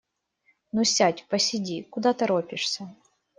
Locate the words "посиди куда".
1.29-2.15